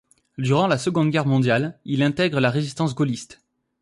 [0.39, 3.39] Durant la Seconde Guerre mondiale, il intègre la résistance gaulliste.